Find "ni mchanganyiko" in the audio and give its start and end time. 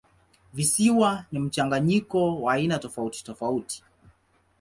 1.31-2.41